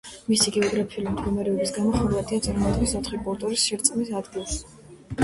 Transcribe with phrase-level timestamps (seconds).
[0.29, 4.57] მისი გეოგრაფიული მდგომარეობის გამო, ხორვატია წარმოადგენს ოთხი კულტურის შერწყმის ადგილს.